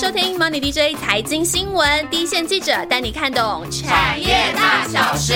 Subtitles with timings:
[0.00, 5.34] 收听 Money DJ 财经新闻，第一线记者带你看懂产业大小事。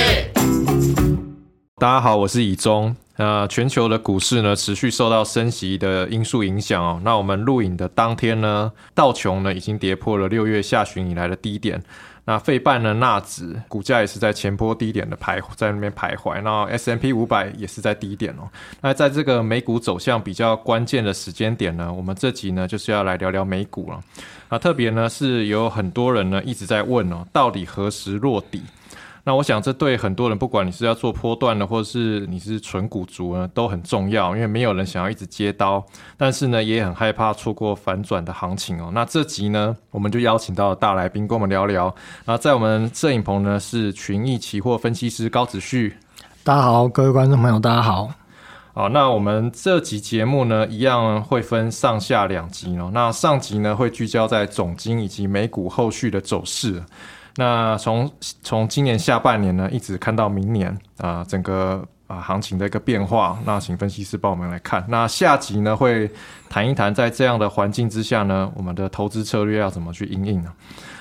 [1.79, 2.95] 大家好，我是以中。
[3.17, 7.01] 呃，全球的股市呢持续受到升息的因素影响哦。
[7.05, 11.83] 那我们录影的当天呢，道琼呢已经跌破了六月下旬以来的低点。
[12.25, 16.41] 那费半呢，纳指股价也是在前波低点的徘在那边徘徊。
[16.41, 18.49] 那 S M P 五百也是在低点哦。
[18.81, 24.01] 那在这个美股走向比较关键的时间点呢，我们这集呢就是要来聊聊美股了。
[24.49, 28.63] 那特别呢是有很多人呢一直在问哦，到底何时落底？
[29.25, 35.85] 那我想，这对很多人，不管你是要做波段的，或者是你是纯股族呢，都很重要，因为没有人想要一直接刀，
[36.17, 38.91] 但是呢，也很害怕错过反转的行情哦。
[38.93, 41.95] 那这集呢，我们就邀请到大来宾跟我们聊聊。
[42.25, 45.95] 那在我们摄影棚呢，是群益期货分析师高子旭。
[46.43, 48.11] 大家好，各位观众朋友，大家好。
[48.75, 52.91] 好，那我们这集节目呢，一样会分上下两集哦。
[52.93, 56.83] 那上集呢，会聚焦在总金以及美股后续的走势。
[57.37, 58.11] 那从
[58.43, 63.39] 从今年下半年呢，一直看到明年啊，整个啊行情的一个变化。
[63.45, 64.85] 那请分析师帮我们来看。
[64.89, 66.11] 那下集呢会
[66.49, 70.53] 谈一谈，在这样的环境之下呢，我们的投资策略要怎么去应应呢？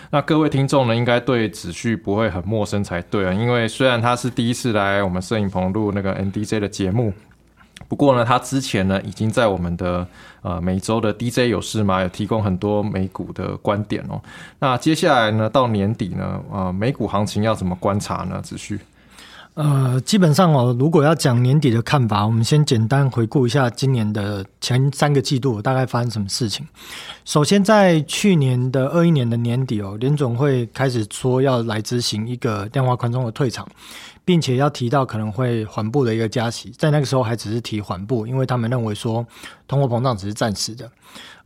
[0.10, 7.14] 那各位听众呢，应该对子旭不会很陌生才对啊，因为虽然他是第一次来我们摄影棚录那个 NDJ 的节目。
[7.88, 10.08] 不过呢，他之前呢已经在我们的
[10.42, 12.02] 呃每周的 DJ 有事吗？
[12.02, 14.22] 有提供很多美股的观点哦。
[14.60, 18.42] 那接下来呢，到年底呢，呃，美股行情要怎么观察呢？
[18.42, 18.80] 子旭，
[19.56, 26.66] 呃，基本上哦，如果要讲年底的看法，我们先简单回顾一下今年的前三个季度大概发生什么事情。
[27.26, 33.68] 首先，在去年的二一年的年底哦，联总会开始说要来执行一个量化宽松的退场。
[34.32, 39.28] 并且要提到可能会缓步的一个加息，在那个时候还只是提缓步，因为他们认为说
[39.68, 40.90] 通货膨胀只是暂时的。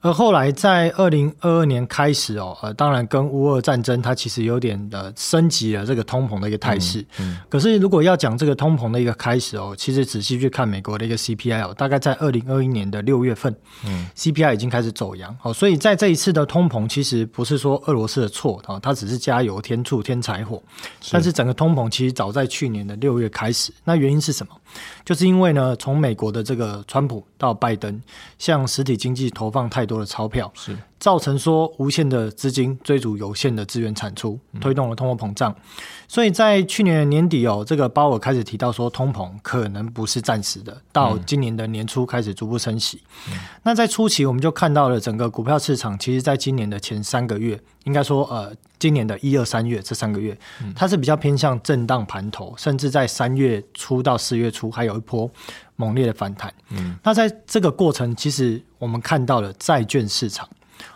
[0.02, 7.04] 而后来在二零二二年开始哦，呃，当然跟乌俄战争它其实有点的升级了这个通膨的一个态势。
[7.20, 7.38] 嗯。
[7.50, 13.56] 可是如果要讲这个通膨的一个开始哦，其实仔细去看美国的一个 CPI 哦，大概在二零二一年的六月份，
[13.86, 20.62] 嗯，CPI 已经开始走阳哦，所以在这一次的通膨其实不是说俄罗斯的错哦，它只是加油添醋添柴火。
[21.12, 24.54] 但是整个通膨其实早在去年的六月开始，那原因是什么？
[25.04, 28.02] 就是因为呢，从美国的这个川普到拜登，
[28.38, 30.78] 向实体经济投放太多的钞票，是。
[31.06, 35.56] 造成说无限的资金追逐有限的资源产出，推动了通货膨胀。
[36.08, 43.04] 所以在去年年底哦，这个鲍尔开始提到说，通膨可能不是暂时的，到今年的年初开始逐步升息。
[43.62, 50.36] 那在初期，我们就看到了整个股票市场，其实在今年的前三个月，应该说呃，今年的一二三月这三个月，
[50.76, 55.30] 它是比较偏向震荡盘头，甚至在三月初到四月初还有一波
[55.76, 56.52] 猛烈的反弹。
[56.72, 60.50] 嗯，那在这个过程，其实我们看到了债券市场。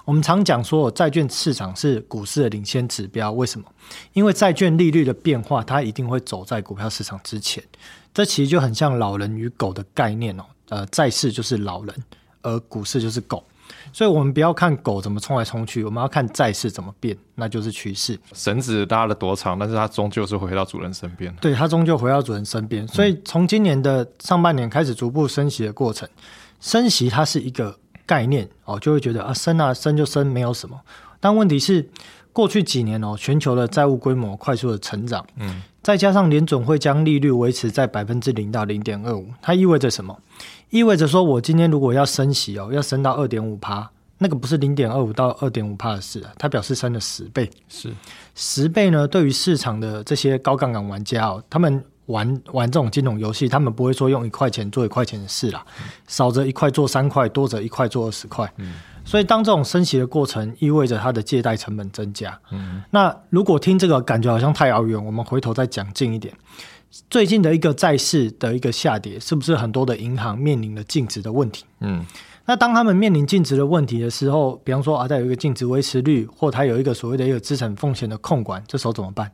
[0.06, 3.32] 我们常讲说，债券市场是股市的领先指标。
[3.32, 3.66] 为什么？
[4.14, 7.64] 因为债券利率的变化，它一定会走在股票市场之前。
[8.14, 10.44] 这其实就很像老人与狗的概念哦。
[10.70, 11.96] 呃，债市就是老人，
[12.42, 13.44] 而股市就是狗。
[13.94, 18.20] 所以，我们不要看狗怎么冲来冲去，我们要看债市怎么变，那就是趋势。
[18.34, 21.34] 绳子拉了多长，但是它终究是回到主人身边。
[21.40, 22.88] 对，它终究回到主人身边。
[22.88, 26.08] 所以，从今年的上半年开始逐步升息的过程，
[26.60, 27.78] 升息它是一个。
[28.10, 30.76] 概念哦，就会觉得啊升啊升就升，没有什么。
[31.20, 31.88] 但问题是，
[32.34, 40.18] 过去几年哦，全球的债务规模快速的成长，嗯，再加上联总会将利率维持在百分之零到零点二五，它意味着什么？
[40.72, 43.88] 意味着说我今天如果要升息哦，要升到二点五趴，
[44.18, 47.94] 那个不是零点二五到二点五趴的事啊，它表示升了十倍，是
[48.34, 49.08] 十倍呢。
[49.08, 51.86] 对于市场的这些高杠杆玩家哦，他们。
[52.10, 55.64] 玩玩这种金融游戏，他们不会说用一块钱做一块钱的事啦，
[56.08, 58.52] 少则一块做三块，多则一块做二十块。
[58.58, 58.74] 嗯，
[59.06, 62.38] 所以当这种升息的过程意味着它的借贷成本增加。
[62.52, 66.34] 嗯，那如果听这个感觉好像太遥远，我们回头再讲近一点。
[67.08, 71.64] 最近的一个债市的一个下跌，是不是很多的银行面临了净值的问题？
[71.82, 72.04] 嗯，
[72.46, 79.32] 那当他们面临净值的问题的时候，比方说啊，它有一个净值维持率，或它有一个所谓的一个资产风险的控管，这时候怎么办？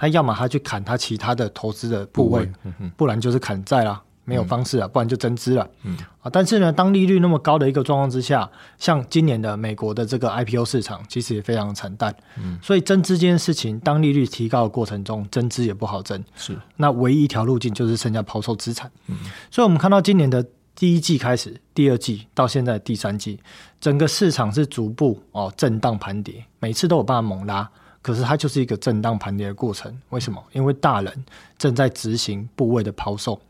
[0.00, 2.50] 他要么他去砍他其他的投资的部位，
[2.96, 5.68] 不然就是砍债啦，没有方式啊，不然就增资了。
[6.22, 12.14] 啊，但是呢，当利率那么高的一个状况之下，像今年的美国的这个 IPO 市场其实也非常惨淡。
[12.38, 16.24] 嗯，所以增资这件事情，当利率提高的过程中，增资也不好增。
[16.34, 18.90] 是，那唯一一条路径就是剩下抛售资产。
[19.08, 19.18] 嗯，
[19.50, 20.42] 所以我们看到今年的
[20.74, 23.38] 第一季开始，第二季到现在第三季，
[23.78, 27.68] 整个市场是逐步哦震荡盘跌，每次都有办法猛拉。
[28.02, 30.42] 可是它就是一个震荡盘跌的过程，为什么？
[30.52, 31.24] 因为大人
[31.58, 33.40] 正在执行部位的抛售。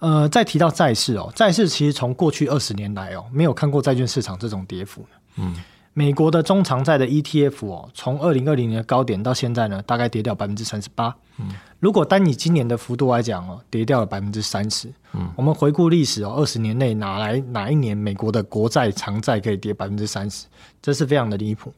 [0.00, 5.06] 呃，再提到债市哦，债市其实从过去二十年来哦，没有看过债券市场这种跌幅。
[5.36, 5.54] 嗯，
[5.94, 11.14] 美国的中长债的 ETF 哦，从二零二零年的高点到现在呢，大概跌掉百分之三十八。
[11.38, 11.48] 嗯，
[11.80, 14.92] 如果单以今年的幅度来讲哦，跌掉了百分之三十。
[15.12, 20.46] 嗯，我们回顾历史哦，二十年内哪来哪一年美国的国债长债可以跌百分之三十？
[20.82, 21.72] 这是非常的离谱。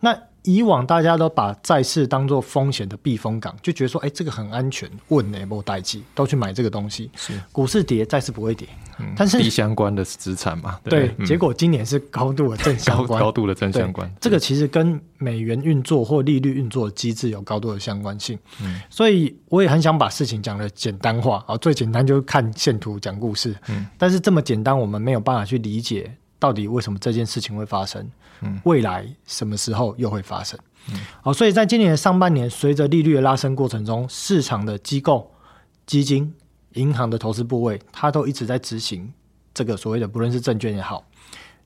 [0.00, 7.10] 那以往大家都把债市当做风险的避风港，就觉得说，哎，这个很安全，问呢不待机，都去买这个东西。
[7.16, 8.66] 是股市跌，债市不会跌。
[8.98, 14.10] 嗯，但是低相关的资产嘛，对，结果今年是高度的正相关， 高度的正相关。
[14.20, 18.38] 这个其实跟美元运作或利率运作机制有高度的相关性。
[18.62, 23.54] 嗯，所以我也很想把事情讲的简单化啊，最简单就是看线图讲故事。
[23.68, 28.10] 嗯，但是这么简单，我们没有办法去理解到底为什么这件事情会发生。
[28.42, 30.58] 嗯未来什么时候又会发生？
[30.90, 35.30] 嗯好，所以在今年的上半年，随着利率的拉升过程中，市场的机构、
[35.84, 36.34] 基金、
[36.72, 39.12] 银行的投资部位，它都一直在执行
[39.52, 41.04] 这个所谓的，不论是证券也好、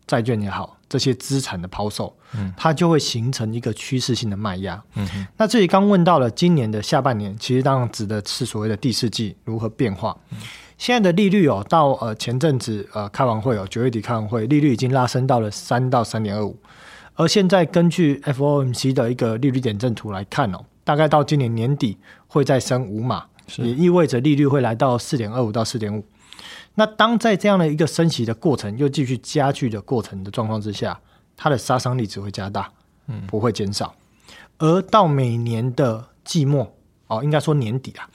[0.04, 4.82] 债券也好，这些资产的抛售，嗯，它就会形成一个趋势性的卖压。
[4.94, 10.18] 嗯，那这里刚问到了今年的下半年，其实当然指的是所谓的第四季如何变化。
[10.76, 16.56] 现在的利率哦，到呃前阵子呃开完会哦，九月底开完会，利率已经拉升到了三到三点二五。
[17.14, 23.24] 而现在根据 FOMC 的一个利率点阵图来看哦，大概到今年年底会再升五码，
[23.56, 26.04] 也意味着利率会来到四点二五到四点五。
[26.74, 31.00] 那当在这样的一个升息的过程又继续加剧的过程的状况之下，
[31.36, 32.68] 它的杀伤力只会加大，
[33.06, 33.94] 嗯，不会减少。
[34.58, 36.74] 而到每年的季末
[37.06, 38.10] 哦，应该说年底啊，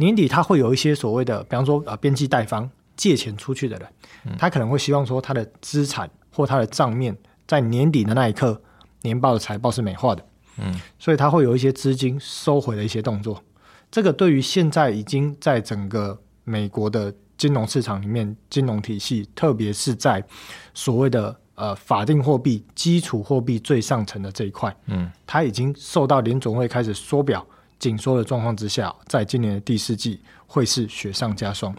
[0.00, 7.14] 年底他会有一些所谓的，比方说啊，边际贷方借钱出去的人，他可能会希望说他的资产或他的账面。
[7.46, 8.62] 在年底的那一刻，
[9.02, 10.24] 年报的财报是美化的，
[10.56, 13.42] 嗯，所以他会有一些资金收回的一些动作。
[13.90, 20.24] 这个对于现在已经在整个美国的金融市场里面，金融体系，特别是在
[20.72, 27.44] 所谓的呃法定货币、基础货币最上层的这一块，嗯，它已经受到联总会开始缩表。
[27.80, 31.74] 紧缩的状况之下，在今年的第四季会是雪上加霜，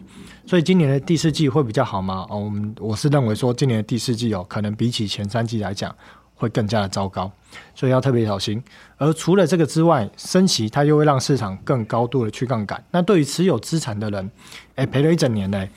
[0.46, 2.26] 所以今年的第四季会比较好吗？
[2.28, 5.94] 哦，我们我是认为说，今年的第四季哦，可能比起前三季来讲，
[6.42, 7.30] 会更加的糟糕，
[7.72, 8.60] 所以要特别小心。
[8.98, 12.82] 而除了这个之外，升息它又会让市场更高度的去杠杆。
[12.90, 14.30] 那对于持有资产的人，
[14.74, 15.70] 哎，赔了一整年嘞。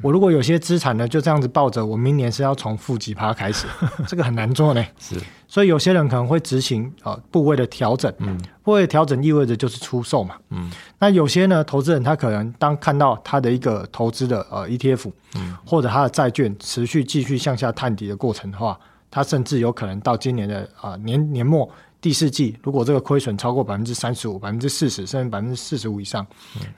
[0.00, 3.66] 我如果有些资产呢，就这样子抱着，我明年是要从负几趴开始，
[4.08, 4.82] 这个很难做呢。
[4.98, 8.10] 是，所以有些人可能会执行啊部位的调整。
[8.16, 10.36] 嗯，部位调整意味着就是出售嘛。
[10.48, 18.80] 嗯，那有些呢，投资人他可能当看到他的一个投资的呃 ETF，嗯，或者他的债券持续继续向下探底的过程的话，
[19.10, 21.68] 他甚至有可能到今年的啊年年末。
[21.98, 26.24] 第四季如果这个亏损超过百分之三十五、百分之四十，甚至百分之四十五以上，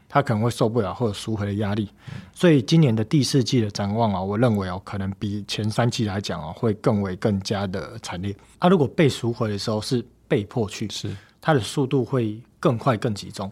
[0.09, 1.91] 它可能会受不了或者赎回的压力。
[2.33, 8.35] 所以今年的第四季的展望啊，我认为哦，可能比前三季来讲啊，会更为更加的惨烈。
[8.59, 13.51] 啊，如果被赎回的时候是被迫去，是它的速度会更快、更集中。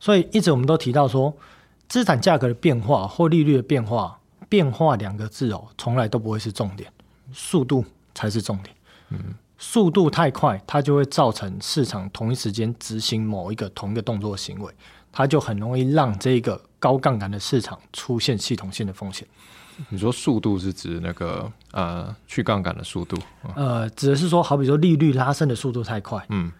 [0.00, 1.32] 所以一直我们都提到说，
[1.88, 6.90] 资产价格的变化或利率的变化，变化两个字哦，从来都不会是重点，
[7.32, 8.74] 速度才是重点。
[9.10, 9.34] 嗯。
[9.58, 14.74] 速度太快，它就会造成市场同一时间执行某一个同一个动作行为，
[15.12, 19.24] 它就很容易让这个高杠杆的市场出现系统性的风险。
[19.88, 23.16] 你说速度是指那个呃去杠杆的速度？
[23.54, 26.50] 呃，指的是说，好比说利率拉升的速度太快，嗯。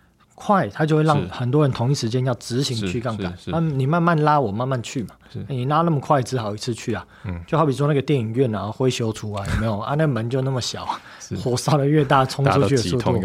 [0.44, 3.32] 快，它就会让很多人同一时间要执行去杠杆。
[3.46, 5.10] 那你慢慢拉，我慢慢去嘛。
[5.46, 7.06] 你拉那么快，只好一次去啊。
[7.24, 9.94] 嗯，就好比说那个电影院啊，灰修出啊，有没有 啊？
[9.94, 10.84] 那门就那么小，
[11.40, 13.20] 火烧的越大，冲出去的速度。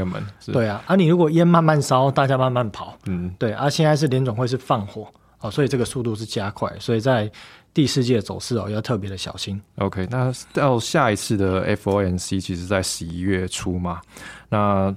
[0.52, 2.96] 对啊，啊，你如果烟慢慢烧，大家慢慢跑。
[3.08, 3.68] 嗯，对啊。
[3.68, 5.08] 现在是联总会是放火
[5.40, 7.32] 哦，所以这个速度是加快，所以在
[7.74, 9.60] 第四季的走势哦，要特别的小心。
[9.80, 14.02] OK，那到下一次的 FOMC，其实在十一月初嘛，
[14.50, 14.96] 那。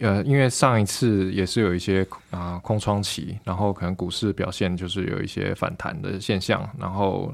[0.00, 7.32] 呃，因为上一次也是有一些啊空窗期，然后可能股市表现就是有一些反弹的现象，然后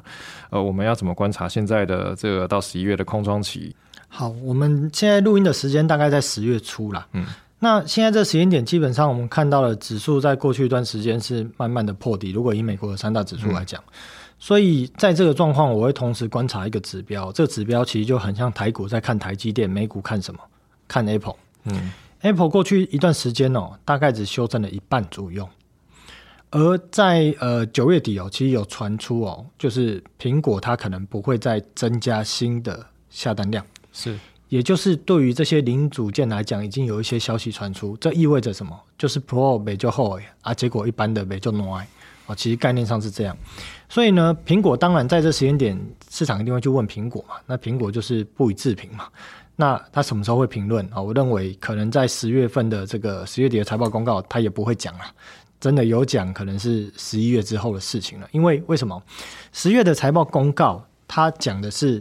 [0.51, 3.75] 呃，我们要怎么观察现在的这个到十一月的空窗期？
[4.09, 7.07] 好，我们现在录音的时间大概在十月初啦。
[7.13, 7.27] 嗯，
[7.59, 12.33] 那现在这时间点，基本上我们看到了指数在过去一段时间是慢慢的破底。
[12.33, 13.83] 如果以美国的三大指数来讲，
[14.39, 20.41] 所以在这个状况，我会同时观察一个指标，这个指标其实就很像台股在看台积电，美股看什么？
[20.89, 21.37] 看 Apple。
[21.65, 21.93] 嗯。
[22.21, 25.49] Apple 过去一段时间哦，大概只修正了一半左右，
[26.51, 38.77] 而在呃九月底哦，其实有传出哦，就是苹果它可能不会再增加新的下单量，是，也就是对于这些零组件来讲，已经有一些消息传出，这意味着什么？
[38.99, 41.87] 就是 Pro 没就厚啊，结果一般的没就暖
[42.27, 43.37] 哦，其实概念上是这样，
[43.89, 45.79] 所以呢，苹果当然在这时间点，
[46.11, 49.07] 市场一定会去问苹果嘛，那苹果就是不予置评嘛。
[49.61, 51.03] 那他什么时候会评论啊？
[51.03, 55.01] 我认为可能在十月份的这个十月底的财报公告，他也不会讲了。
[55.59, 58.29] 真的有讲，可能是十一月之后的事情了。
[58.31, 59.03] 因为为什么
[59.53, 62.01] 十月的财报公告，他讲的是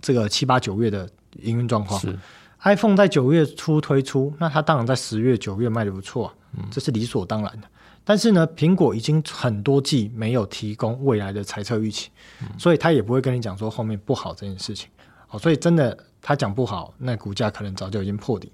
[0.00, 1.06] 这个七八九月的
[1.42, 2.00] 营运状况。
[2.00, 2.18] 是
[2.62, 6.34] iPhone 在九月初推出，那它当然在十月、九月卖的不错、啊，
[6.70, 7.68] 这是理所当然的。
[8.02, 12.08] 但是呢，苹果已经很多季没有提供未来的财测预期，
[12.56, 14.88] 所以他也不会跟你讲说后面不好这件事情。
[15.28, 18.52] 哦，所以真的他讲不好，那股价可能早就已经破底。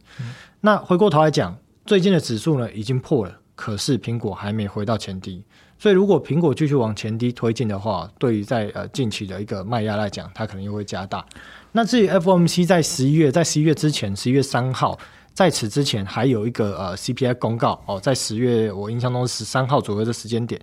[0.60, 1.56] 那回过头来讲，
[1.86, 5.42] 最近的指数呢已经破了，可是苹果还没回到前低。
[5.76, 11.24] 所以如果苹果继续往前低推进的话，对于在呃近期的一个卖压来讲，它可能又会加大。
[11.72, 14.96] 那至于 FOMC 在十一月，在十一月之前，十一月三号，
[15.34, 20.58] 在此之前还有一个呃 CPI 公告哦，在十月我印象中十三号左右的时间点，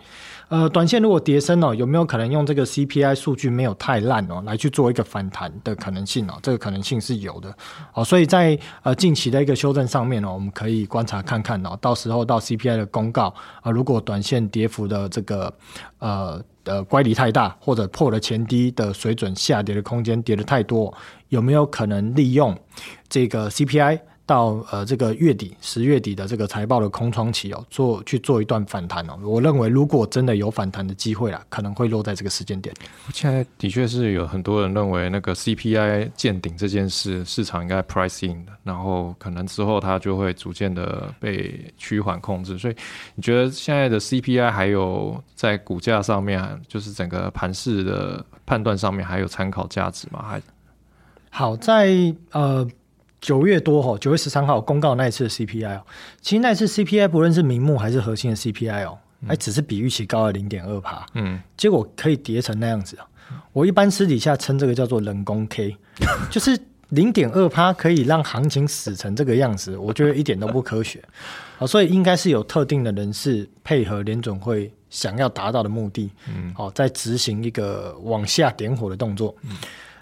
[0.52, 6.34] 呃，短线如果跌升哦，有没有可能用这个 CPI 数据没有太烂哦，来去做一个反弹的可能性哦？
[6.44, 7.56] 这个可能性是有的
[7.94, 15.54] 哦，所以在呃近期的一个修正上面哦，我们可以观察看看哦，到时候到 CPI 的公告啊、如果短线跌幅的这个
[16.00, 20.94] 呃呃乖离太大，或者破了前低的水准下跌的空间跌的太多，
[21.30, 22.54] 有没有可能利用
[23.08, 29.18] 这个 CPI 到呃这个月底十月底的这个财报的空窗期哦，做去做一段反弹哦？
[29.24, 32.74] 我认为如果真的有反弹的机会啦，可能会落在这个时间点。
[33.14, 42.58] 现在的确是有很多人认为那个 CPI 见顶这件事，市场应该 price in 的，然后可能之后它就会逐渐的被趋缓控制。
[42.58, 42.76] 所以
[43.16, 50.24] 你觉得现在的 CPI 还有在股价上面，就是整个盘势的判断上面还有参考价值吗？
[50.24, 50.42] 还
[51.34, 52.68] 好，在呃
[53.22, 55.86] 九月多哈，九月十三号公告那一次的 CPI 哦，
[56.22, 58.98] 其实那一次 CPI 不论是名目还是核心的 CPI 哦，
[59.28, 63.06] 哎、只是比预期高了零点二帕，嗯，结果可以跌成那样子啊！
[63.54, 65.78] 我一般私底下称这个叫做人工 K，
[66.32, 66.60] 就是
[66.90, 71.02] 零点二趴可以让行情死成这个样子，我觉得一点都不科学
[71.60, 71.68] 啊！
[71.68, 79.36] 所以应该是有特定的人士配合联准会想要达到的目的，嗯，哦，在执行一个往下点火的动作。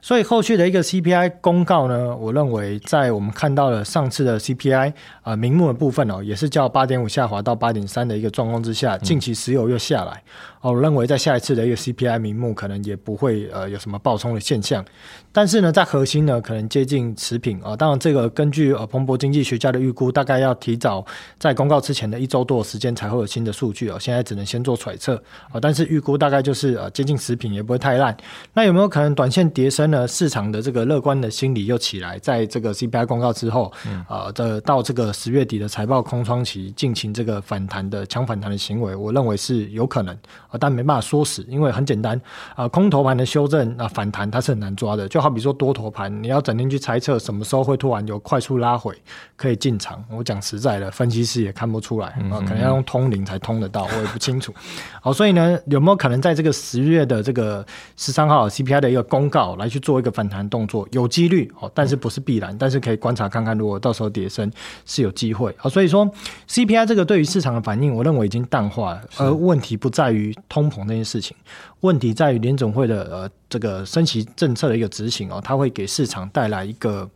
[0.01, 10.23] 所以后续的一个 CPI 公告呢，我认为在我们看到了上次的 CPI 啊、名目的部分哦，也是较八点五下滑到八点三的一个状况之下，近期石油又下来
[10.61, 14.83] 哦，我认为在下一次的一个 CPI 名目可能也不会呃有什么爆冲的现象，
[15.31, 17.59] 但是呢，在核心呢可能接近持平。
[17.61, 21.05] 啊、当然这个根据呃彭博经济学家的预估，大概要提早
[21.37, 23.89] 在公告之前的一周多的时间才会有新的数据。
[23.89, 25.15] 哦，现在只能先做揣测。
[25.51, 28.15] 啊、但是预估大概就是呃接近持平，也不会太烂。
[28.53, 30.05] 那有没有可能短线跌升呢？
[30.07, 33.71] 市场的这个乐观的心理又起来，在这个 CPI 公告之后，
[34.09, 40.17] 呃的到这个十月底的财报空窗期进行这个反弹的强反弹的行为，我认为是有可能
[40.49, 42.19] 啊、但没办法说死，因为很简单
[42.55, 48.95] 啊、空头盘的修正啊、反弹它是很难抓的，就好比说多头盘，你要整天去猜测什么时候会突然有快速拉回
[49.35, 54.53] 可以进场，我讲实在的，分析师也看不出来啊、可能要用通灵才通得到，我也不清楚。
[55.01, 57.65] 好，所以呢，有没有可能在这个十月的这个
[57.95, 60.87] 十三号 CPI 的一个公告来去做一个反弹动作？
[60.91, 64.51] 有几率哦，但是不是必然，但是可以观察看看，如果到时候跌升
[64.85, 65.69] 是有机会啊。
[65.69, 66.09] 所以说
[66.47, 71.35] CPI 这个对于市场的反应，我认为已经淡化了，而问题不在于通膨这件事情，
[71.81, 77.09] 问题在于联总会的呃这个升息政策的一个执行哦，它会给市场带来一个。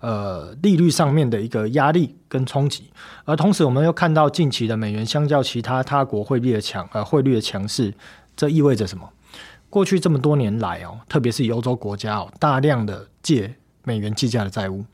[0.00, 2.90] 呃，利率上面的一个压力跟冲击，
[3.24, 7.90] 而同时我们又看到近期的美元相较其他他国汇率的强呃汇率的强势，
[8.36, 9.08] 这意味着什么？
[9.70, 14.84] 过去这么多年来哦，特别是以欧洲国家哦，大量的借美元计价的债务，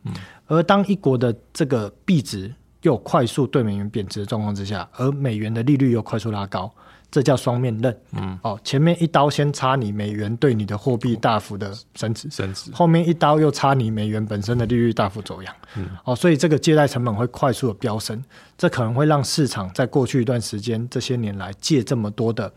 [0.46, 6.72] 而当一国的这个币值又快速对美元贬值的状况之下，而美元的利率又快速拉高，
[7.10, 8.00] 这叫双面刃。
[8.12, 12.70] 嗯，哦，前面一刀先插你美元对你的货币大幅的升值，升值。
[12.72, 15.54] 后面一刀又插你美元本身的利率大幅走扬，
[16.04, 18.22] 哦，所以这个借贷成本会快速的飙升，
[18.56, 22.52] 这可能会让市场在过去一段时间这些年来借这么多的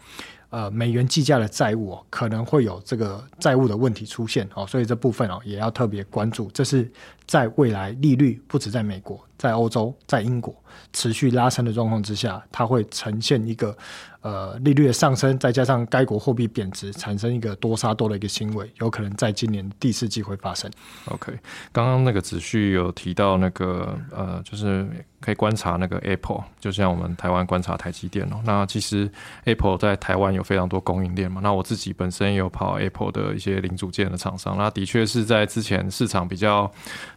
[0.50, 4.48] 呃美元计价的债务、哦，可能会有这个债务的问题出现。
[4.53, 6.89] 哦，所以这部分哦也要特别关注，这是
[7.27, 10.56] 在未来利率不止在美国，在欧洲，在英国
[10.92, 13.75] 持续拉升的状况之下，它会呈现一个
[14.22, 20.70] 呃利率的上升，再加上该国货币贬值，产生一个多杀多的一个行为，有可能在今年第四季会发生。
[21.06, 21.34] OK，
[21.72, 24.88] 刚刚那个子旭有提到那个呃，就是
[25.20, 28.42] 可以观察那个 Apple，就像我们台湾观察台积电哦。
[28.44, 29.10] 那其实
[29.46, 31.39] Apple 在台湾有非常多供应链嘛。
[31.44, 36.70] 那我自己本身也有跑 Apple 的一些零组件的厂商，那的确是在之前市场比较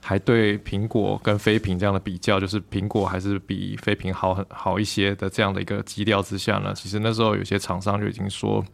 [0.07, 8.65] 还对苹果跟非屏这样的比较，就是苹果还是比非屏好很好一些的这样的一个基调之下呢，其实那时候有些厂商就已经说。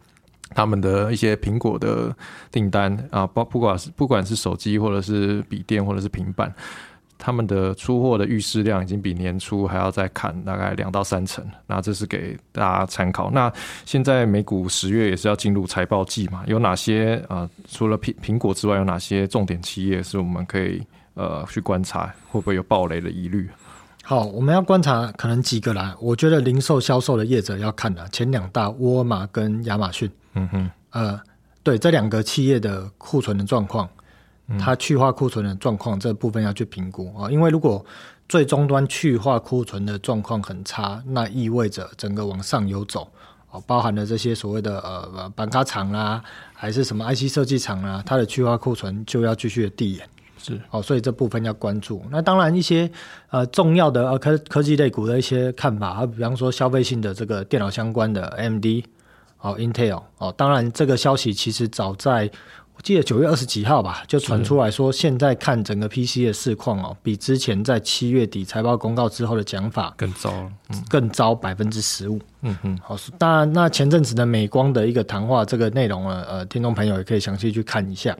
[0.55, 2.15] 他们的一些苹果的
[2.51, 6.53] 订单啊，包不管是不管是手机或者是笔电或者是平板。
[7.17, 13.31] 他们的出货的预示量已经比年初还要再砍大概两到三成，那这是给大家参考。
[13.31, 13.51] 那
[13.85, 16.43] 现在美股十月也是要进入财报季嘛？
[16.45, 17.49] 有哪些啊？
[17.67, 20.83] 除了苹苹果之外，有哪些重点企业是我们可以
[21.15, 23.49] 呃去观察，会不会有暴雷的疑虑？
[24.03, 25.95] 好，我们要观察可能几个啦。
[25.99, 30.11] 我觉得零售销售的业者要看的前两大沃尔玛跟亚马逊。
[30.33, 31.19] 嗯哼，呃，
[31.61, 33.89] 对这两个企业的库存的状况。
[34.59, 37.83] 它去化库存的状况这部分要去评估啊，因为如果
[38.27, 43.09] 最终端去化库存的状况很差，那意味着整个往上游走
[43.51, 46.21] 哦，包含了这些所谓的呃板卡厂啦，
[46.53, 50.07] 还是什么 IC 设计厂啦，它的去化库存就要继续的递延，
[50.43, 52.03] 是哦，所以这部分要关注。
[52.11, 52.89] 那当然一些
[53.29, 58.65] 呃重要的呃科科技类股的一些看法，啊，比方说消费性的这个电脑相关的 AMD
[59.39, 62.29] 哦，Intel 哦，当然这个消息其实早在。
[62.75, 70.51] 我记得九月二十几号吧，就传出来说，现在看整个 PC 的市况哦，比之前在七月底财报公告之后的讲法更糟，
[70.89, 72.19] 更糟百分之十五。
[72.41, 78.17] 嗯嗯，好，当然，那前阵子的美光的一个谈话，这个内容呢，呃，听众朋友也可以详细去看一下。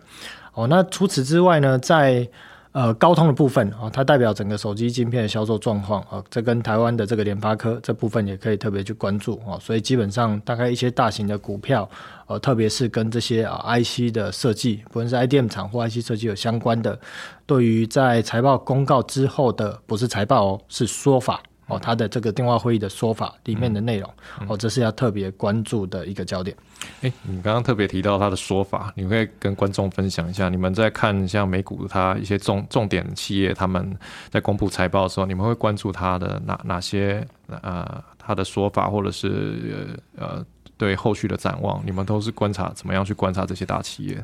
[0.54, 2.28] 哦，那除此之外呢，在
[2.74, 9.60] 呃，高通的部分啊，它代表整个手机晶片的销售状况啊，这跟台湾的这个联发科这部分也可以特别去关注啊。
[9.62, 11.88] 所以基本上大概一些大型的股票，
[12.26, 17.00] 呃，特别是跟这些啊 IC 的设计，不论是 IDM 厂或 IC 设计有相关的，
[17.46, 21.44] 对于在财报公告之后的，不是财报哦，是说法。
[21.68, 24.14] 哦，他的这个电话会议的说法里面的内容，
[24.48, 26.56] 哦，这是要特别关注的一个焦点。
[27.02, 33.98] 哎，你刚刚特别提到他的说法，你可以跟观众分享一下，你们在看像美股它一些重重点企业，他们
[34.30, 40.46] 在公布财报的时候，你们会关注他的哪哪些呃他的说法，或者是呃
[40.78, 44.22] 对后续的展望，你们都是观察怎么样去观察这些大企业？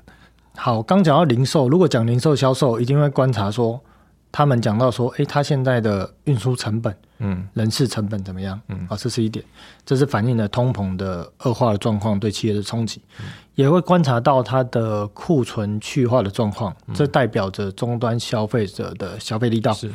[0.57, 3.81] 好，刚讲到零售，如果讲零售销售，一定会观察说。
[4.31, 8.59] 他们讲到说，哎，他现在的运输成本，嗯，人事成本怎么样？
[8.67, 9.43] 嗯，啊，这是一点，
[9.85, 13.01] 这是反映了通膨的恶化的状况对企业的冲击，
[13.55, 19.73] 也会观察到它的库存去化的状况，这代表着终端消费者的消费力道。
[19.73, 19.91] 是。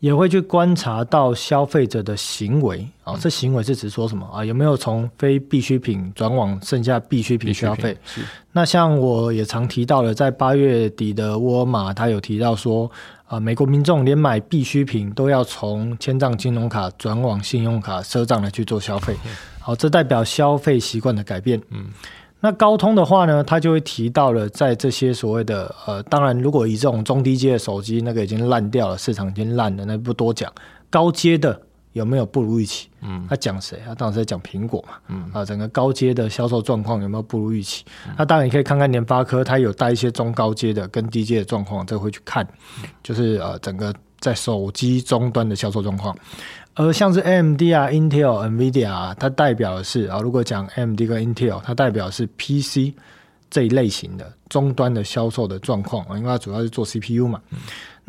[0.00, 4.42] 也会去观察到消费者的行为啊，这行为是指说什么啊？
[4.42, 7.94] 有没有从非必需品转往剩下必需品消费？
[8.06, 8.22] 是。
[8.52, 12.90] 那像我也常提到了，在八月底的沃尔玛，他有提到说
[13.30, 19.14] 啊，美国民众连买必需品都要从千账金融卡转往信用卡赊账来去做消费。
[19.60, 21.60] 好，这代表消费习惯的改变。
[21.70, 21.86] 嗯。
[22.40, 30.52] 那高通的话呢，它就会提到了，在这些所谓的呃，当然，如果以这种中低阶的手机，那个已经烂掉了，市场已经烂了，那不多讲。
[30.88, 31.60] 高阶的
[31.92, 32.88] 有没有不如预期？
[33.02, 33.80] 嗯，他讲谁？
[33.84, 34.94] 他当然是在讲苹果嘛。
[35.08, 37.84] 嗯，啊，整个高阶的销售状况有没有不如预期？
[38.16, 42.46] 那当然你可以看看联发科，它有带一些中高阶的跟低阶的状况，这会去看，
[43.02, 46.16] 就是呃，整个在手机终端的销售状况。
[46.76, 52.94] 而像是 AMD 啊、Intel、NVIDIA 啊，它代表的是啊，如果讲 AMD 跟 Intel，它代表是 PC
[53.50, 57.40] 这一类型的终端的销售的状况啊，因为它主要是做 CPU 嘛。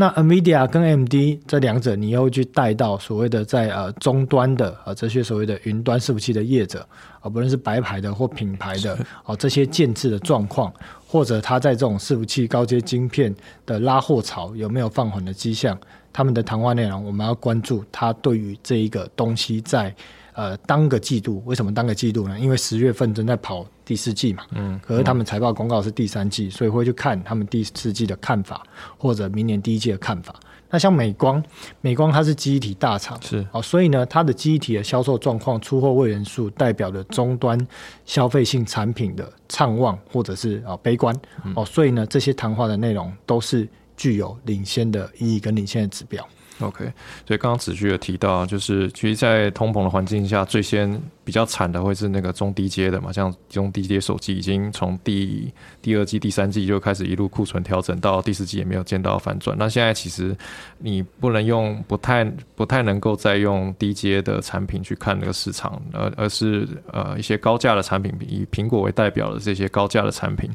[0.01, 1.13] 那 NVIDIA 跟 AMD
[1.45, 6.79] 这两者，你又去带到所谓的在呃终端的啊这些所谓的云端伺服器的业者
[7.19, 10.73] 啊，不论是白牌的或品牌的啊这些建制的状况，
[11.05, 13.31] 或者它在这种伺服器高阶晶片
[13.63, 15.77] 的拉货潮有没有放缓的迹象？
[16.11, 19.95] 他们的谈话内容，我们要关注他对于这一个东西在
[20.33, 22.39] 呃当个季度，为什么当个季度呢？
[22.39, 28.63] 因为十月份正在跑第四季嘛，嗯，可是他们财报公告是第三季，所以会去看他们第四季的看法，
[28.97, 30.35] 或者明年第一季的看法。
[30.69, 31.43] 那像美光，
[31.81, 37.59] 美光它是记忆体大厂，是哦，所以呢，它的记忆体的销售状况、出货位元数，代表的终端
[38.05, 41.13] 消费性产品的畅旺或者是啊悲观
[41.55, 43.67] 哦，所以呢，这些谈话的内容都是。
[43.97, 46.27] 具有领先的意义跟领先的指标。
[46.61, 46.85] OK，
[47.27, 55.49] 所以刚刚子旭有提到，就是其实，在通膨的环境下，最先比较惨的会是那个中低阶的嘛，像中低阶手机已经从第
[55.81, 59.57] 第二季、第三季就开始一路库存调整，到第四季也没有见到反转。
[59.57, 60.35] 那现在其实
[60.79, 70.51] 你不能用不太不太能够再用低阶的产品去看那个市场，而而是呃一些高价的产品，以苹果为代表的这些高价的产品，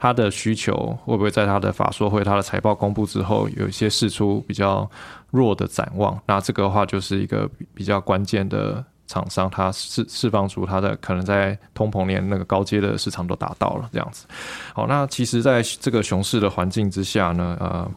[0.00, 4.90] 它的需求会不会在它的法说会、它的财报公布之后，有一些试出比较。
[5.32, 14.26] 弱的展望，那这个话就是一个比较关键的厂商，它释释放出它的可能在通膨连那个高阶的市场都达到了这样子。
[14.74, 17.90] 好，那其实在这个熊市的环境之下呢，呃，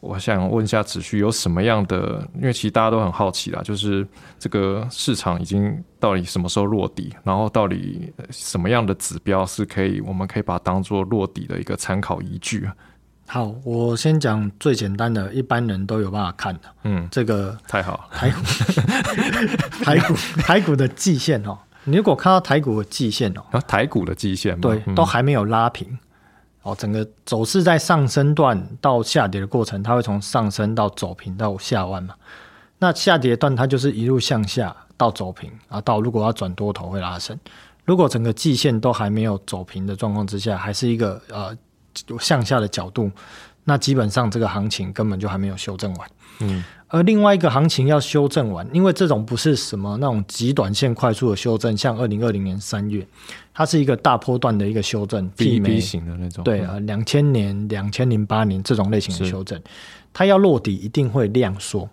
[0.00, 2.26] 我想问一下子旭，有什么样的？
[2.34, 4.06] 因为其实大家都很好奇啦，就是
[4.38, 12.68] 这个市场已经到底什么时候落地，然后到底什么样的指标是可以，我们可以把它当做落地的一个参考依据？
[13.26, 16.60] 好，我先讲最简单的，一般人都有办法看的。
[16.84, 18.36] 嗯，这个太好，台股，
[19.84, 25.98] 台股，台股的季线哦，你如果看到台股的季线哦，啊台股的季线对，嗯都还没有拉平。
[26.62, 32.14] 哦，整个走势在上升段到下跌的过程，它会从上升到走平到下弯嘛。
[32.78, 37.38] 那下跌段它就是一路向下到走平，啊，到如果要转多头会拉升。
[37.84, 41.54] 如果整个季线都还没有走平的状况之下，还是一个呃
[42.20, 43.10] 向下的角度，
[43.64, 46.08] 那基本上这个行情根本就还没有修正完。
[46.40, 53.06] 嗯，而另外一个行情要修正完，因为这种不是什么那种极短线快速的修正，像二零二零年三月，
[53.52, 59.60] 它是一个大波段的一个修正，，B 媲 B 型的那种，嗯对啊，两千年、两千零八年这种类型的修正，
[60.12, 61.88] 它要落底一定会量缩。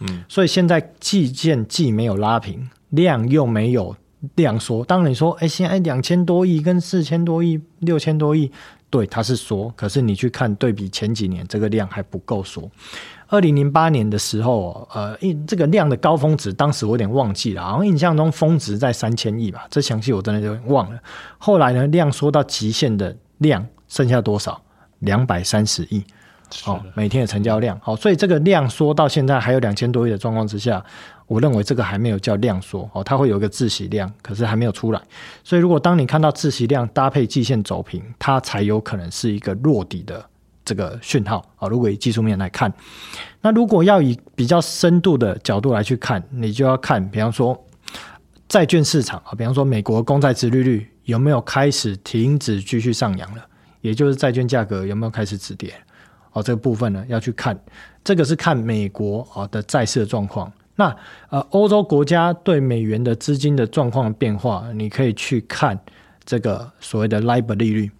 [0.00, 3.94] 嗯，所以现在季线既没有拉平，量又没有
[4.34, 4.84] 量缩。
[4.84, 8.50] 当你说，哎，现在两千多亿跟四千多亿、六千多亿，
[8.94, 12.70] 对，它是缩，可是你去看对比前几年，这个量还不够缩。
[13.26, 21.00] 二零零八年的时候，呃，因这个量的高峰值，当时我有点忘记了，好像印象中峰值在三千亿吧，这详细我真的有点忘了。
[21.38, 24.62] 后来呢，量缩到极限的量剩下多少？
[25.00, 26.04] 两百三十亿。
[26.66, 30.84] 哦，每天的成交量，好、所以这个量缩到现在还有两千多亿的状况之下，
[31.26, 35.00] 我认为这个还没有叫量缩，哦，它会有一个自息量，可是还没有出来。
[35.42, 40.22] 所以如果当你看到自息量搭配季线走平，它才有可能是一个落底的
[40.64, 41.68] 这个讯号啊、哦。
[41.68, 42.70] 如果以技术面来看，
[43.40, 47.58] 那如果要以比较深度的角度来去看，你就要看，比方说
[48.46, 53.42] 债券市场啊，比方说美国公债殖利率有没有开始停止继续上扬了，
[53.80, 55.72] 也就是债券价格有没有开始止跌。
[56.32, 57.58] 哦，这个部分呢要去看，
[58.02, 60.52] 这个是看美国啊的债市的状况。
[60.76, 60.96] 那
[61.30, 65.78] 呃，欧洲国家对美元的资金的状况变化，你可以去看
[66.24, 67.90] 这个所谓的 LIBOR 利率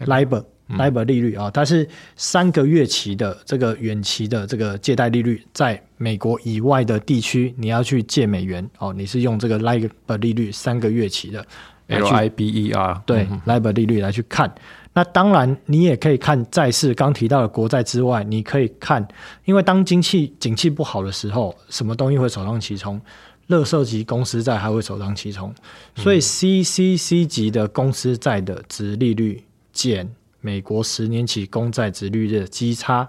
[0.00, 11.38] ，LIBOR LIBOR 利率啊，它是三个月期的这个远期的这个借贷利率，在美国以外的地区，你要去借美元哦，你是用这个 LIBOR 利率三个月期的。
[11.40, 11.46] 来
[11.88, 14.52] L 去 I B E R，对嗯 LIBOR 利率来去看。
[14.92, 19.06] 那当然，你也可以看债市，刚提到的国债之外，你可以看，
[19.44, 23.00] 因为当经济景气不好的时候，什么东西会首当其冲？
[23.48, 25.54] 乐色级公司债还会首当其冲，
[25.94, 29.40] 所以 CCC 级的公司债的值利率
[29.72, 33.08] 减美国十年期公债值利率的基差，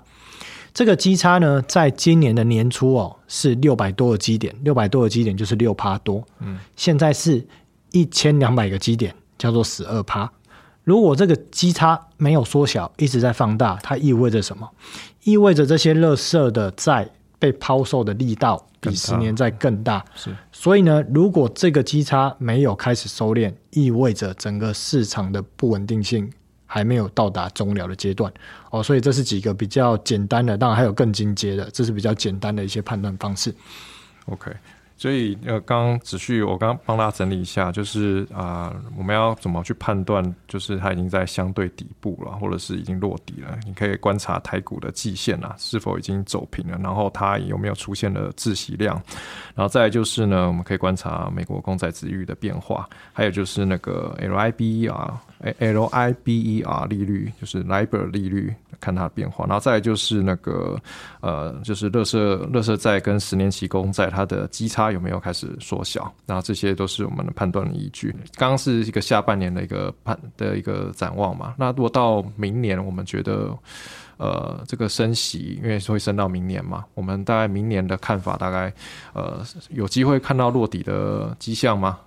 [0.76, 7.44] 这个基差呢，在今年的年初哦是六百多个基点，六百多个基点就是六趴多，嗯，现在是
[7.92, 10.32] 一千两百个基点，叫做十二趴。
[10.84, 14.70] 如果这个基差没有缩小，一直在放大，它意味着什么？
[15.24, 20.04] 意味着这些垃圾的债被抛售的力道比十年债更大。
[20.16, 26.32] 是，所以呢，如果这个基差没有开始收敛，意味着整个市场的不稳定性
[26.66, 28.32] 还没有到达终了的阶段。
[28.72, 33.54] 哦，所以这是几个比较简单的，当然还有更进阶的，这是比较简单的一些判断方式。
[34.28, 34.52] OK，
[34.98, 43.58] 所以呃，刚刚子旭，我刚刚帮大家整理一下，就是啊、我们要怎么去判断，就是它已经在相对底部了，或者是已经落底了？
[43.66, 49.00] 你可以观察台股的季线啊，是否已经走平了，然后它有没有出现了自息量，
[49.54, 55.22] 然后再就是呢，我们可以观察美国公债殖利率的变化，还有就是那个 LIB 啊。
[55.60, 60.80] L I B E R 利率就是 LIBOR 利率，看它的变化，然后再来就是那个
[61.22, 68.10] 呃，就是乐色乐色债跟十年期公债它的基差有没有开始缩小，然后这些都是我们的判断的依据。
[68.36, 73.56] 刚刚是一个下半年的一个判的一个展望嘛，那如果到明年，我们觉得
[74.18, 78.74] 呃这个升息，因为会升到明年嘛，我们大概明年的看法大概
[79.14, 82.00] 呃有机会看到落底的迹象吗？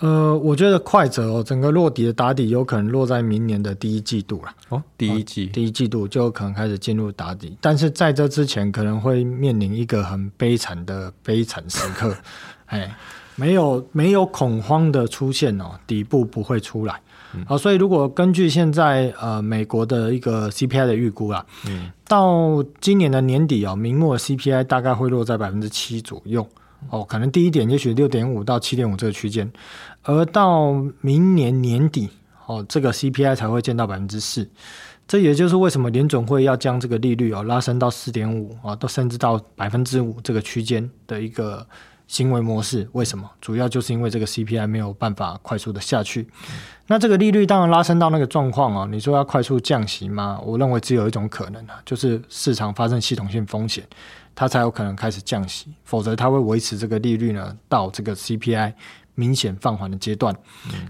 [0.00, 4.52] 呃，我觉得快则哦，整个落底的打底有可能落在明年的第一季度了。
[4.68, 5.46] 哦，第一季。
[5.46, 12.14] 第一季度就有可能开始进入打底，但是在这之前可能会面临一个很悲惨的悲惨时刻，
[12.66, 12.94] 哎，
[13.36, 17.00] 没有没有恐慌的出现哦，底部不会出来。
[17.46, 26.46] 好、所以如果根据现在呃美国的一个 CPI 的预估啦，嗯，到今年的年底哦，明末 CPI 大概会落在百分之七左右。
[26.90, 29.50] 哦，可能第一点也许六点五到七点五这个区间，
[30.02, 32.08] 而到明年年底，
[32.46, 34.48] 哦，这个 CPI 才会见到百分之四。
[35.08, 41.64] 这也就是为什么联总会要将这个利率哦拉升到四点五啊，到甚至到百分之五这个区间的一个
[42.06, 42.88] 行为模式。
[42.92, 43.30] 为什么？
[43.40, 46.28] 主要就是因为这个 CPI 没有办法快速的下去。
[46.86, 50.40] 那这个利率当然拉升到那个状况啊，你说要快速降息吗？
[50.44, 53.84] 我认为只有一种可能啊，就是市场发生系统性风险，
[54.34, 58.72] 它才有可能开始降息，否则它会维持这个利率呢到这个 CPI
[59.14, 60.34] 明显放缓的阶段。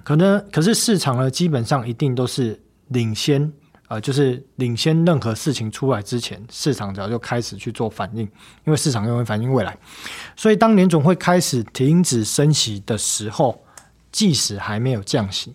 [0.04, 3.52] 可能可是市场呢，基本上一定都是领先。
[3.88, 8.22] 呃，就是领先任何事情出来之前，市场早就开始去做反应，
[8.64, 9.76] 因为市场认为反应未来，
[10.34, 13.62] 所以当联总会开始停止升息的时候，
[14.10, 15.54] 即使还没有降息，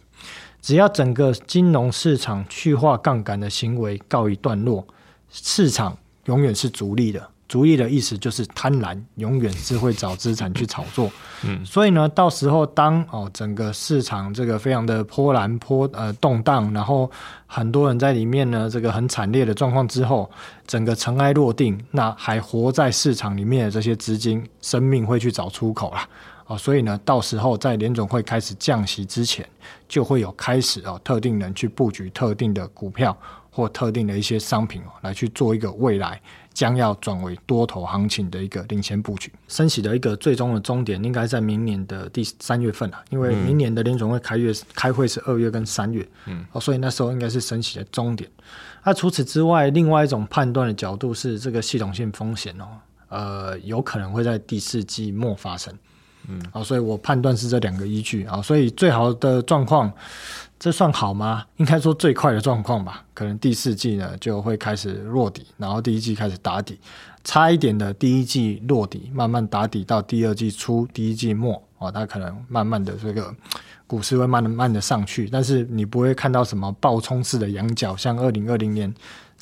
[0.61, 4.87] 只要整个金融市场去化杠杆的行为告一段落，
[5.29, 7.29] 市场永远是逐利的。
[7.51, 11.11] 逐利的意思就是贪婪，永远是会找资产去炒作。
[11.43, 17.11] 嗯，所以呢，到时候当哦整个市场这个非常的波澜波呃动荡，然后
[17.45, 20.31] 很多人在里面呢这个很惨烈的状况之后，
[20.65, 26.07] 整个尘埃落定，那还活在市场里面的这些资金，生命会去找出口啦。
[26.47, 29.45] 哦，所以呢，到时候在联总会开始降息之前，
[29.89, 33.17] 就会有开始哦特定人去布局特定的股票
[33.49, 36.21] 或特定的一些商品哦，来去做一个未来。
[36.53, 48.29] 将要转为多头行情的一个领先布局，升息的一个最终的终点应该在明年的第三月份啊，因为明年的联总会开月开会是二月跟三月，嗯，哦，所以那时候应该是升息的终点。
[48.83, 52.67] 那除此之外，另外一种判断的角度是这个系统性风险哦，
[53.09, 55.73] 呃，有可能会在第四季末发生，
[56.27, 58.25] 嗯，哦，所以我判断是这两个依据。
[58.25, 59.91] 啊，所以最好的状况。
[60.61, 61.43] 这算好吗？
[61.57, 66.79] 应该说最快的状况吧，可能第四季呢就会开始落底，然后第一季开始打底，
[67.23, 73.33] 差一点的第一季落底，慢慢打底到第二季初、第一季末啊，它可能慢慢的这个
[73.87, 78.93] 股市会慢的慢的上去，但是你不会看到什么暴冲式的羊角，像二零二零年。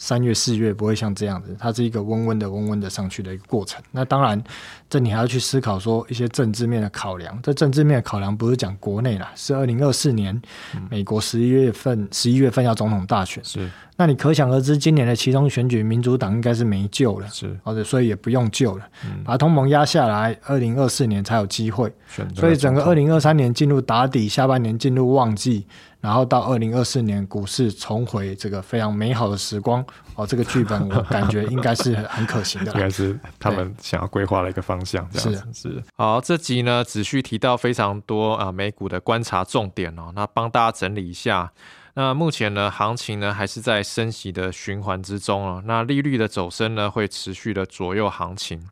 [0.02, 3.84] 三月、四月不会像这样子，它是一个温温的、温温的上去的一个过程。
[3.92, 4.42] 那当然，
[4.90, 7.38] 这你还要去思考说一些政治面的考量。
[7.44, 10.42] 这政治面的考量不是讲国内啦，是二零二四年
[10.90, 13.44] 美国十一月份、十一月份要总统大选。
[13.44, 17.28] 是，那你可想而知，今年的其中选举，民主党应该是没救了。
[17.28, 18.88] 是，或者所以也不用救了，
[19.26, 21.92] 把同盟压下来，二零二四年才有机会。
[22.34, 25.66] 所以整个二零二三年进入打底，下半年进入旺季。
[26.02, 29.86] 然后到二零二四年，股市重回这个非常美好的时光
[30.16, 35.06] 哦，这个剧本 我感觉应该是很可行的，应该是他们想要规划的一个方向。
[35.12, 35.84] 是是。
[35.98, 41.52] 好，这集呢，子旭提到非常多啊美股的观察重点哦，那帮大家整理一下。
[41.96, 48.66] 那目前呢，行情呢还是在升息的循环之中哦，那利率的走升呢会持续的左右行情。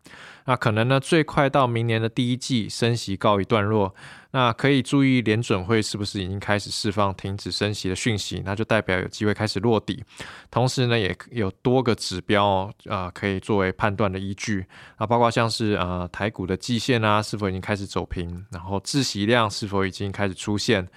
[0.46, 3.94] 那可能呢，最快到明年的第一季升息告一段落。
[4.38, 10.04] 那可以注意联准会是不是已经开始释放停止升息的讯息，那就代表有机会开始落底。
[10.52, 14.64] 同时呢，也有多个指标啊，可以作为判断的依据。
[14.98, 20.88] 啊，包括像是呃台股的季线啊，是否已经开始走平，然后自息量是否已经开始出现。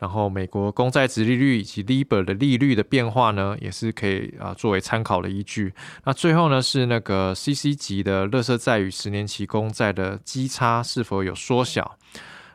[0.00, 5.72] 然后，美国公债值利率以及 Libor 的利率的变化呢，也是可以啊作为参考的依据。
[6.02, 11.96] 那最后呢，是那个 CC 级的乐色债与十年期公债的基差是否有缩小？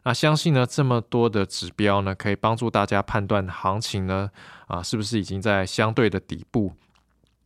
[0.05, 4.29] 那相信呢，这么多的指标呢，可以帮助大家判断行情呢
[4.67, 6.71] 啊是不是已经在相对的底部。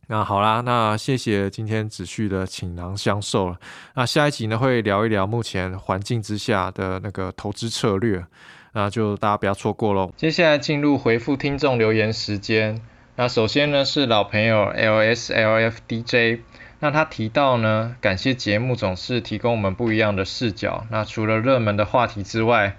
[0.06, 3.58] 那好啦，那谢谢今天子旭的倾囊相授了。
[3.94, 8.24] 那下一集呢，会聊一聊目前环境之下的那个投资策略。
[8.72, 10.12] 那就大家不要错过喽。
[10.16, 12.80] 接下来进入回复听众留言时间。
[13.16, 16.42] 那首先呢是老朋友 L S L F D J，
[16.80, 20.86] 那他提到呢，感谢节目总是提供我们不一样的视角。
[20.90, 22.76] 那除了热门的话题之外，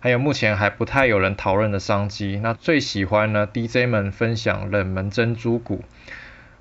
[0.00, 2.40] 还有目前还不太有人讨论的商机。
[2.42, 5.82] 那最喜欢呢 DJ 们分享冷门珍珠股。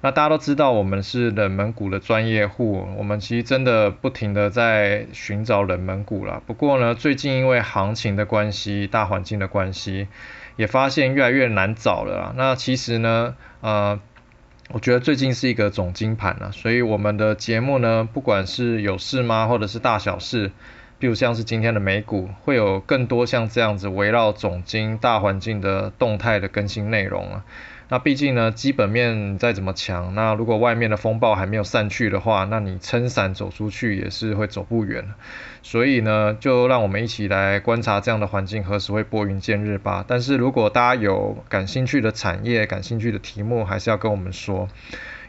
[0.01, 6.43] 那大家都知道，我们是冷门股的专业户，我们其实真的不停的在寻找冷门股了。
[6.45, 10.09] 不过呢，最近因为行情的关系、大环境的关系，
[10.57, 12.33] 也发现越来越难找了。
[12.35, 13.99] 那其实呢，呃，
[14.73, 20.51] 我觉得最近是一个总金盘了，所以我们的节目呢，不管是有事吗，或者是大小事，
[20.97, 27.45] 比如像是今天的美股，会有更多像这样子围绕总金大环境的动态的更新内容啊。
[27.89, 35.05] 那毕竟呢，基本面再怎么强，那如果外面的风暴还没有散去的话，那你撑伞走出去也是会走不远。
[35.61, 40.03] 所以呢，就让我们一起来观察这样的环境何时会拨云见日吧。
[40.07, 44.67] 但是如果大家有感兴趣的产业、感兴趣的题目，还是要跟我们说，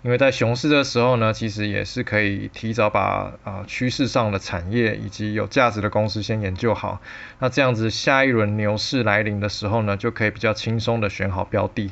[0.02, 7.00] 因为在熊市的时候呢，其实也是可以提早把啊趋势上的产业以及有价值的公司先研究好。
[7.38, 11.90] 那这样子下一轮牛市来临的时候呢，就可以比较轻松的选好标的。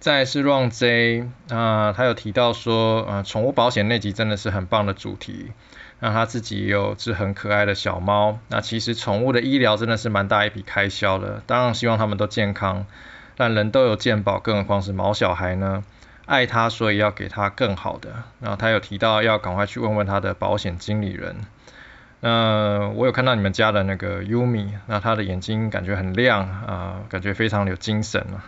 [0.00, 5.52] 再是 Ron J 啊，他有提到说，呃，宠物保险那集真的是很棒的主题。
[6.00, 8.38] 那他自己也有只很可爱的小猫。
[8.48, 12.86] 那其实宠物的医疗真的是蛮大一笔开销的，当然希望他们都健康。
[13.36, 15.82] 但人都有健保，更何况是毛小孩呢？
[16.26, 18.10] 爱他，所以要给他更好的。
[18.40, 21.34] 然后他有提到要赶快去问问他的保险经理人。
[22.20, 28.46] 那我有看到你们家的那个 Yumi，那他的眼睛感觉很亮啊，感觉非常有精神啊。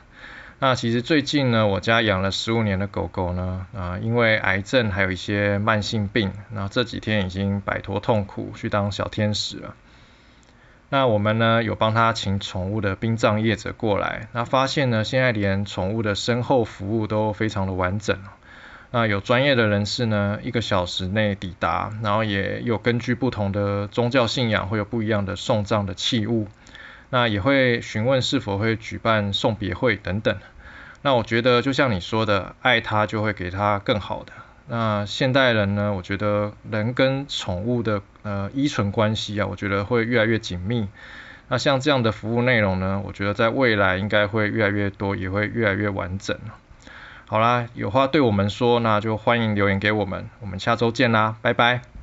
[0.62, 9.75] 那其实最近呢，我家养了十五年的狗狗呢，啊，因为癌症还有一些慢性病，那这几天已经摆脱痛苦，去当小天使了。
[10.90, 18.18] 那我们呢有帮他请宠物的殡葬业者过来，那发现呢，现在连宠物的身后服务都非常的完整。
[18.90, 26.49] 那有专业的人士呢，一个小时内抵达，然后也有根据不同的宗教信仰会有不一样的送葬的器物。
[27.11, 30.37] 那也会询问是否会举办送别会等等。
[31.03, 34.33] 那我觉得就像你说的，爱他就会给他更好的。
[34.68, 40.88] 那现代人呢，我觉得人跟宠物的呃依存关系啊，我觉得会越来越紧密。
[41.49, 46.38] 那像这样的服务内容呢，我觉得在未来应该会越来越多，也会越来越完整。
[47.27, 50.29] 好啦，有话对我们说，那就欢迎留言给我们。
[50.40, 52.00] 我们下周见啦，拜拜。